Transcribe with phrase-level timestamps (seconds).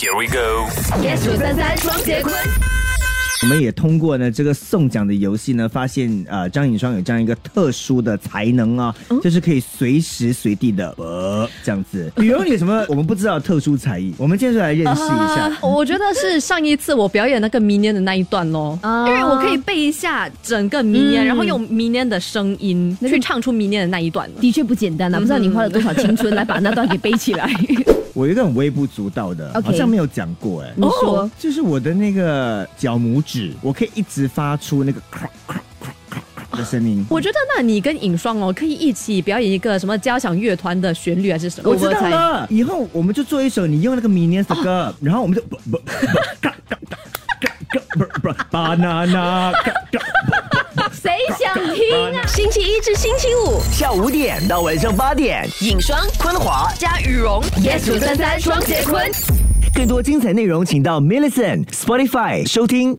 [0.00, 0.66] Here we go。
[1.02, 2.34] yes 九三三双节棍。
[3.42, 12.10] 我们也通过呢这个送奖的游戏呢，发现呃张颖双有这样一个特殊的才能啊，就是可以随时随地的呃这样子。
[12.16, 15.52] 比如你有什么我们不知道的特殊才艺，我们今天就来认识一下。
[15.60, 24.26] 我觉得是上一次我表演那个明年的那一段咯，啊因为我可以背一下整个明年，嗯然后用明年的声音去唱出明年的那一段。
[24.40, 25.18] 的确不简单啊！
[25.18, 27.50] 不知道你花了多少青春来把那段给背起来。
[28.14, 37.04] 我有一个很微不足道的好像没有讲过哎、你说就是我的那个脚拇指，我可以一直发出那个 crack crack crack crack 的声音。
[37.08, 41.70] 我觉得那你跟尹双哦，可以一起表演一个什么交响乐团的旋律还是什么？
[41.70, 45.78] 我知道猜了，以后我们就做一首你用那个 Minions 的歌，然后我们就不不不
[46.40, 46.98] 嘎嘎嘎
[47.40, 51.10] 嘎嘎不不 banana 嘎嘎谁？
[52.26, 56.72] 星期一至星期五，下午五点到晚上八点，影双、昆华。
[56.78, 57.42] 加羽绒。
[57.62, 59.10] yes 五三三双节棍。
[59.74, 62.96] 更多精彩内容，请到 m i l l i c e n t Spotify 收听。